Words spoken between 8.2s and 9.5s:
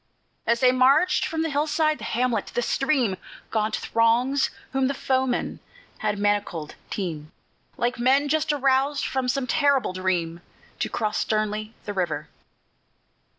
just aroused from some